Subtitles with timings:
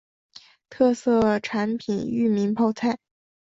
[0.71, 2.97] 特色产品裕民泡菜。